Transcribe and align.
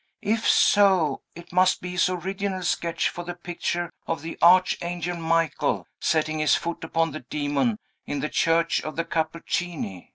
If 0.23 0.49
so, 0.49 1.21
it 1.35 1.53
must 1.53 1.79
be 1.79 1.91
his 1.91 2.09
original 2.09 2.63
sketch 2.63 3.07
for 3.07 3.23
the 3.23 3.35
picture 3.35 3.93
of 4.07 4.23
the 4.23 4.35
Archangel 4.41 5.15
Michael 5.15 5.85
setting 5.99 6.39
his 6.39 6.55
foot 6.55 6.83
upon 6.83 7.11
the 7.11 7.19
demon, 7.19 7.77
in 8.07 8.19
the 8.19 8.27
Church 8.29 8.81
of 8.81 8.95
the 8.95 9.05
Cappuccini. 9.05 10.09